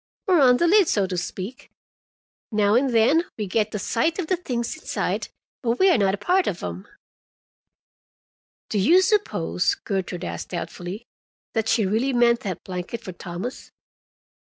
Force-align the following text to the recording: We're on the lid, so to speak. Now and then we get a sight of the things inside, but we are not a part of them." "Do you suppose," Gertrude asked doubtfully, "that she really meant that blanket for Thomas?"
We're 0.27 0.41
on 0.41 0.57
the 0.57 0.65
lid, 0.65 0.87
so 0.87 1.05
to 1.05 1.15
speak. 1.15 1.69
Now 2.51 2.73
and 2.73 2.89
then 2.89 3.25
we 3.37 3.45
get 3.45 3.75
a 3.75 3.77
sight 3.77 4.17
of 4.17 4.25
the 4.25 4.35
things 4.35 4.75
inside, 4.75 5.27
but 5.61 5.77
we 5.77 5.91
are 5.91 5.97
not 5.99 6.15
a 6.15 6.17
part 6.17 6.47
of 6.47 6.59
them." 6.59 6.87
"Do 8.69 8.79
you 8.79 9.03
suppose," 9.03 9.75
Gertrude 9.75 10.23
asked 10.23 10.49
doubtfully, 10.49 11.05
"that 11.53 11.69
she 11.69 11.85
really 11.85 12.13
meant 12.13 12.39
that 12.39 12.63
blanket 12.63 13.01
for 13.03 13.11
Thomas?" 13.11 13.69